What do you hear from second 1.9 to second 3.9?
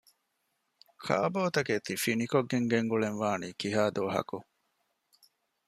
ފިނިކޮށްގެން ގެންގުޅެން ވާނީ ކިހާ